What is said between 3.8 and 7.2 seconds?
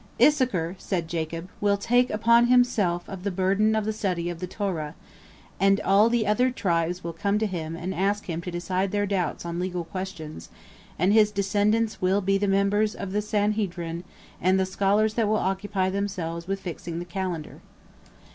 the study of the Torah, and all the other tribes will